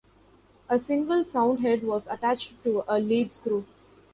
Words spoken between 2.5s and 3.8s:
to a lead screw.